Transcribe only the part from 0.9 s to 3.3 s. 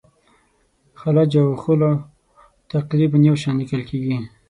خلج او خُلُّخ تقریبا